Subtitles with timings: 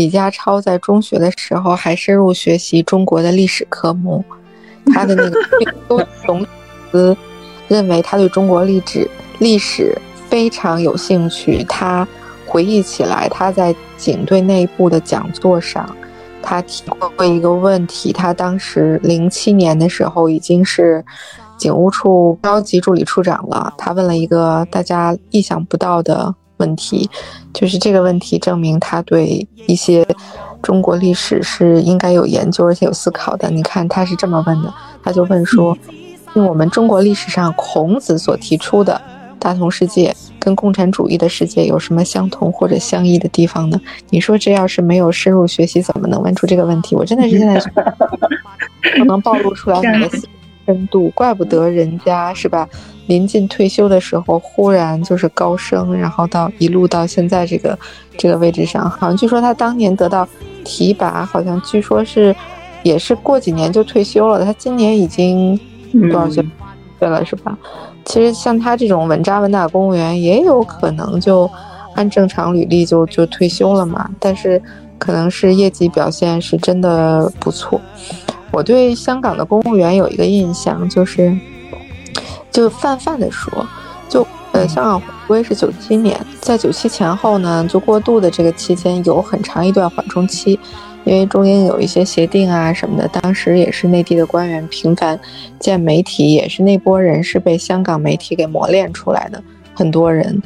[0.00, 4.24] 李家超在中学的时候还深入学习中国的历史科目，
[4.94, 6.46] 他的那个 总
[6.90, 7.14] 思
[7.68, 9.06] 认为他对中国历史
[9.40, 9.94] 历史
[10.30, 11.62] 非常有兴趣。
[11.64, 12.08] 他
[12.46, 15.94] 回忆起来，他在警队内部的讲座上，
[16.42, 16.82] 他提
[17.14, 18.10] 过一个问题。
[18.10, 21.04] 他当时零七年的时候已经是
[21.58, 23.74] 警务处高级助理处长了。
[23.76, 26.34] 他问了一个大家意想不到的。
[26.60, 27.10] 问题
[27.52, 30.06] 就是这个问题证明他对一些
[30.62, 33.50] 中国历史是应该有研究而且有思考的。
[33.50, 35.76] 你看他是这么问的，他就问说：
[36.34, 39.00] 用我们中国历史上孔子所提出的
[39.38, 43.80] 大同世界跟共产主义的世界有什么相同或者相异的地方呢？
[44.10, 46.94] 你说这要是没有深入学习，怎么能问出这个问题？
[46.94, 47.58] 我真的是现在
[48.96, 50.10] 可 能暴露出来你的
[50.72, 52.68] 深度，怪不得人家是吧？
[53.06, 57.76] 临近退休的时候，忽然就是高升，然后到一路到现在这个
[58.16, 60.28] 这个位置上，好像据说他当年得到
[60.64, 62.34] 提拔，好像据说是
[62.84, 64.44] 也是过几年就退休了。
[64.44, 65.58] 他今年已经
[65.92, 66.44] 多少岁
[67.00, 67.58] 岁了是吧？
[68.04, 71.50] 其实像他这种稳扎稳打公务员，也有可能就
[71.96, 74.08] 按正常履历就就退休了嘛。
[74.20, 74.62] 但是
[74.98, 77.80] 可能是业绩表现是真的不错。
[78.52, 81.36] 我对香港的公务员有一个印象就是。
[82.52, 83.64] 就泛泛的说，
[84.08, 90.58] 就呃，香港回归是九七年，在九七前后呢，就过渡的这个期间有很长一段缓冲期，
[91.04, 95.16] 因为中英有一些协定啊什么的，当时也是内地的官员频繁
[95.60, 99.40] 见媒体，也是那波人是被香港媒体给磨练出来的，
[99.72, 100.42] 很多人。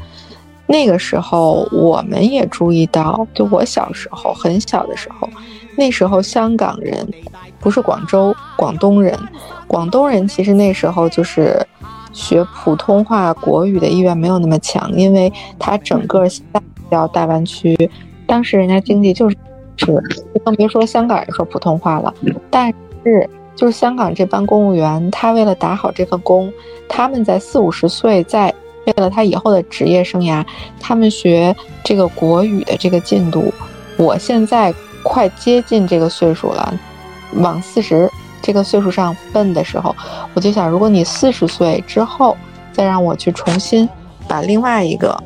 [0.66, 5.28] 那个时候我们也注意到，就我小时候很小的时候，
[5.76, 7.08] 那时候香港人
[7.60, 9.18] 不是广州广东人，
[9.66, 11.64] 广东人其实那时候就是。
[12.16, 16.22] 学普通话国语的意愿没有那么强，因为他整个
[16.88, 17.76] 叫大湾区，
[18.24, 19.36] 当时人家经济就是
[19.76, 20.00] 是，
[20.44, 22.14] 更别说香港人说普通话了。
[22.48, 22.72] 但
[23.02, 26.52] 是就是香港这帮公务员，他为了打好这份工，
[26.88, 28.54] 他们在四五十岁，在
[28.86, 30.44] 为了他以后的职业生涯，
[30.80, 33.52] 他们学这个国语的这个进度，
[33.96, 36.72] 我现在快接近这个岁数了，
[37.34, 38.10] 往四十。
[38.46, 39.96] 这个岁数上奔的时候，
[40.34, 42.36] 我就想，如果你四十岁之后
[42.74, 43.88] 再让我去重新
[44.28, 45.18] 把另外一个，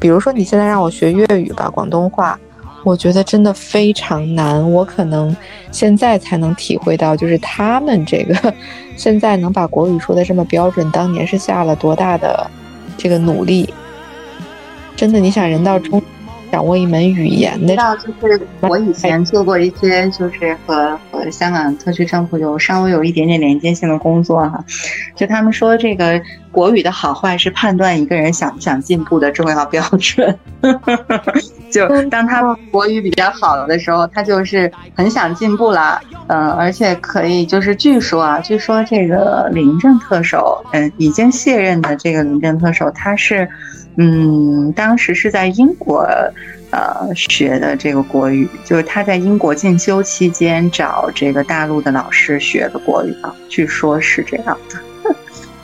[0.00, 2.36] 比如说你现在让我学粤语吧，广东话，
[2.82, 4.68] 我觉得真的非常难。
[4.72, 5.36] 我可能
[5.70, 8.52] 现在才能体会到，就是他们这个
[8.98, 12.50] 现在能把国语说的这么标准，当年是下了多大的
[13.06, 13.72] 这个努力。
[14.96, 16.02] 真的，你想人到中。
[16.48, 24.64] 掌握一门语言的，知道就是我以前做过一些，就是和和香港特区政府有稍微有一点点连接性的工作哈。
[25.16, 26.22] 就他们说，这个
[26.56, 30.38] 国语的好坏是判断一个人想不想进步的重要标准。
[31.70, 36.00] 就当他国语比较好的时候，他就是很想进步啦。
[36.28, 43.46] 嗯，而且可以就是据说啊，据说这个林政特首，嗯，已经卸任的这个林政特首，他是。
[43.98, 46.06] 嗯，当时是在英国，
[46.70, 54.78] 呃，学的这个国语，就是他在英国进修期间找这个大陆的老师学的国语啊，据说是这样的。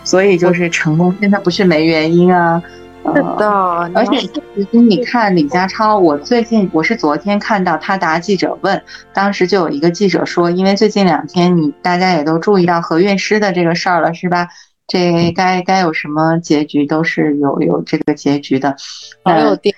[0.04, 2.62] 所以就是成功，现在不是没原因啊。
[3.04, 3.48] 是的，
[3.94, 8.80] 而且其实你看李家超，我最近我是昨天看到他答记者问，
[9.12, 14.46] 当时就有一个记者说，因为最近两天你大家也都注意到何韵诗的这个事儿了，是吧？
[14.86, 18.76] 这该该有什么结局都是有有这个结局的，
[19.24, 19.74] 没有定，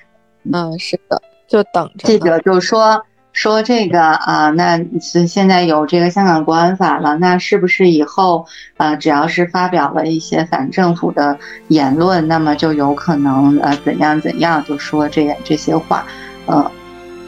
[0.53, 2.07] 嗯，是的，就等着。
[2.07, 3.03] 记者就说
[3.35, 4.83] 说这个啊，那
[5.27, 8.47] 现在有这个香港国安法了，那是不是以后
[8.79, 16.07] 啊，只要是发表了一些反政府的言论，那么就有可能呃怎样怎样，就说这这些话，
[16.47, 16.71] 呃，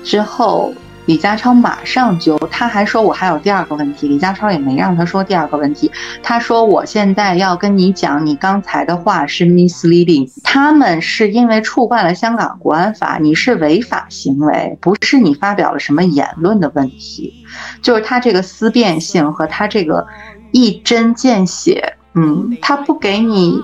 [0.02, 0.72] 之后。
[1.06, 5.90] 李家超马上就，他还说我还有第二个问题，李家超也没让他说第二个问题，
[6.22, 17.32] 他说我现在要跟你讲，你刚才的话是 misleading，他们是因为触犯了香港国安法，你是违法行为，不是你发表了什么言论的问题，
[17.80, 20.06] 就是他这个思辨性和他这个
[20.50, 23.62] 一针见血，嗯，他不给你。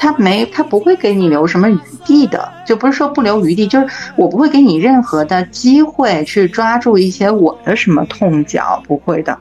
[0.00, 9.36] 他没，他不会给你留什么余地的，就不是说不留余地，就是我不会给你任何的机会去抓住一些我的什么痛脚，不会的，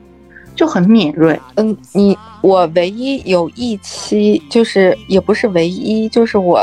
[0.56, 1.40] 就很敏锐。
[1.58, 6.60] 嗯，你我唯一有一期，就是也不是唯一，就是我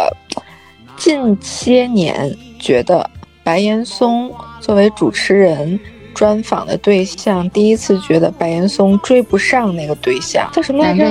[0.97, 3.09] 近些年觉得
[3.45, 5.79] 白岩松作为主持人
[6.13, 11.05] 专访的对象，第一次觉得白岩松追不上那个对象，叫什么来着？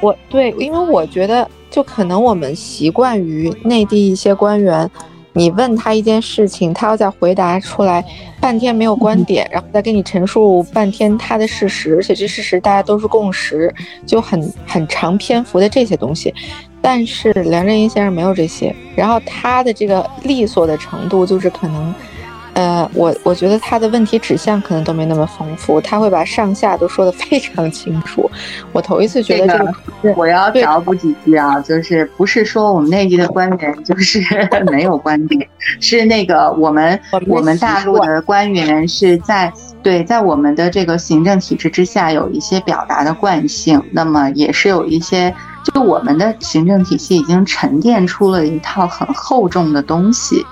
[0.00, 1.48] 我对，因为我觉得。
[1.70, 4.90] 就可能我们习惯于内地一些官员
[5.32, 8.02] 你问他一件事情，他要再回答出来
[8.40, 13.74] 半天没有观点，然后再跟你陈述半天他的事实，而且这事实大家都是共识，
[14.06, 16.32] 就很很长篇幅的这些东西。
[16.80, 21.94] 但是梁振英先生没有这些，然后他的这个利索的程度就是可能。
[22.56, 28.30] 呃，我我觉得他的问题指向可能都没那么丰富，他会把上下都说得 非常清楚。
[28.72, 29.58] 我头一次觉得这
[30.08, 34.22] 个，我要找补几句啊，就是不是说我们内地的官员就是
[34.72, 35.46] 没有观点，
[35.80, 39.52] 是那个我们我们大陆的官员是在
[39.82, 50.42] 对在我们的这个行政体制之下有一些表达的惯性，那么也是有一些，就我们的行政体系已经沉淀出了一套很厚重的东西。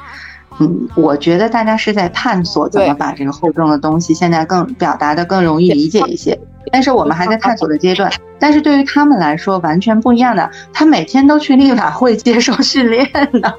[0.60, 6.38] 嗯，我觉得大家是在探索怎么把这个厚重的东西现在更表达的更容易理解一些，
[6.70, 8.10] 但是我们还在探索的阶段。
[8.38, 13.52] 但是对于他们来说，完全不一样的，他每天都去立法会接受训练呢。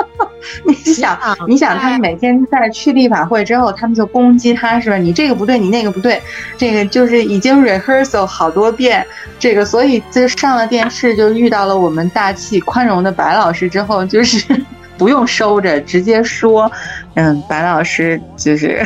[0.64, 4.96] 你想，你想，他们每天在去立法会之后，他们就攻击他，是吧？
[4.96, 6.20] 你这个不对，你那个不对，
[6.56, 9.06] 这个就是已经 rehearsal 好多遍，
[9.38, 14.64] 这个所以就上了电视，就遇到了我们大气宽容的白老师之后，就是。
[15.00, 16.70] 不用收着，直接说。
[17.14, 18.84] 嗯，白老师就是，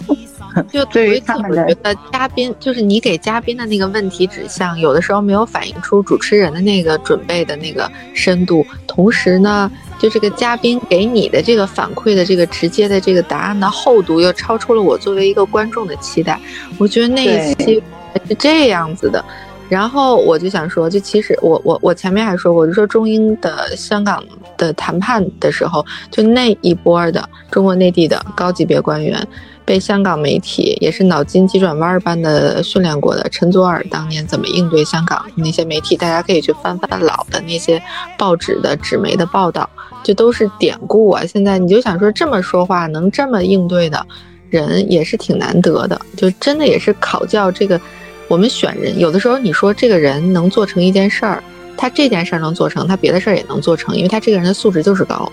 [0.70, 8.64] 就对于他们的嘉宾，就是你给嘉宾的那个问题指向，有的时候没有反映出主持人的那个准备的那个深度。
[8.86, 16.38] 同时呢，就这个嘉宾给你的这个反馈的这个直接的这个答案的厚度，又超出了我作为一个观众的期待。
[16.76, 17.82] 我觉得那一期
[18.28, 19.24] 是这样子的。
[19.68, 24.24] 然后我就想说，就其实我我我前面还说过，就说中英的香港
[24.58, 29.26] 的谈判的时候，就那一波的中国内地的高级别官员，
[29.64, 33.26] 被香港媒体也是脑筋急转弯般的训练过的。
[33.30, 37.82] 陈佐尔当年怎么应对香港那些媒体，大家可以去翻翻老的那些
[38.18, 39.68] 报纸的纸媒的报道，
[40.02, 41.24] 就都是典故啊。
[41.24, 44.04] 现在你就想说这么说话能这么应对的
[44.50, 47.80] 人也是挺难得的，就真的也是考教这个。
[48.28, 51.42] 我们选人，有的时候你说这个人能做成一件事儿，
[51.78, 55.32] 他这件事儿能做成，他别的事儿也能做成，因为他这个人的素质就是高。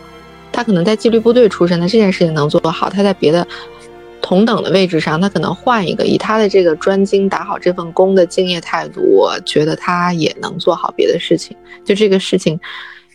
[0.54, 3.46] 他可能在纪律部队出身的这件事情能做好，他在别的
[4.22, 11.58] 同等的位置上，他可能换一个，以他的这个专精打好这份工的敬业态度，我觉得他也能做好别的事情。
[11.84, 12.58] 就这个事情，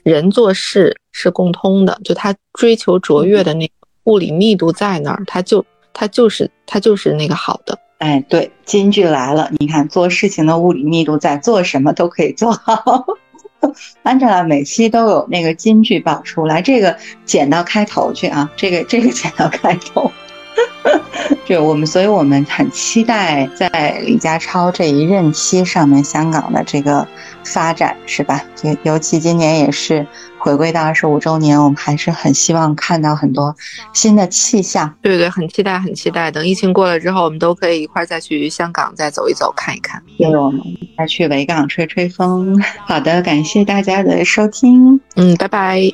[0.02, 3.72] 人做事是共通的，就他追求卓越的那个
[4.04, 7.78] 物理密度在那儿，他就他就是他就是那个好的。
[8.00, 9.50] 哎，对，金句来了！
[9.58, 13.04] 你看，做事情的物理密度在，做什么都可以做好。
[14.04, 20.10] Angela 每期都有那个金句爆出来，这个剪到开头去啊，这个这个剪到开头。
[21.46, 27.06] 就我们，所以我们很期待在李家超这一任期上面，香港的这个
[27.44, 28.42] 发展，是吧？
[28.62, 30.06] 尤尤其今年也是
[30.38, 33.54] 回归到二十五周年，我们还是很希望看到很多
[33.92, 34.94] 新的气象。
[35.02, 36.30] 对对，很期待，很期待。
[36.30, 40.00] 等疫情过了之后，我们都可以一块再去香港再走一走，看一看。
[40.18, 40.60] 对，我们
[40.96, 42.62] 再去维港吹吹风。
[42.86, 45.00] 好的，感谢大家的收听。
[45.16, 45.92] 嗯，拜拜。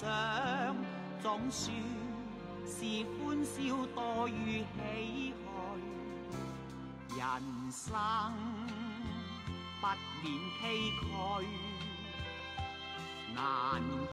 [0.00, 0.76] 想
[1.20, 1.74] 总算
[2.64, 5.34] 是欢笑多于唏嘘，
[7.18, 7.22] 人
[7.72, 7.92] 生
[9.80, 9.86] 不
[10.22, 10.24] 免
[10.60, 10.62] 崎
[11.02, 11.42] 岖
[13.34, 14.08] 难。